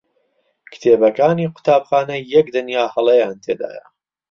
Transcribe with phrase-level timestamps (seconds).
[0.71, 3.85] کتێبەکانی قوتابخانە یەک دنیا هەڵەیان تێدایە.